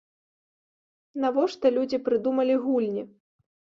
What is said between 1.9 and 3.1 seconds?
прыдумалі гульні?